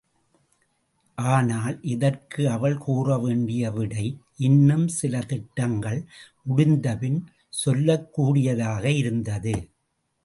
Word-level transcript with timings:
ஆனால், 1.17 1.79
இதற்கு 1.81 2.49
அவள் 2.49 2.77
கூறவேண்டிய 2.77 3.73
விடை 3.73 4.05
இன்னும் 4.37 4.87
சில 4.87 5.19
திட்டங்கள் 5.19 5.99
முடிந்தபின் 6.41 7.19
சொல்லக் 7.49 8.13
கூடியதாக 8.13 8.91
இருந்தது. 8.91 9.55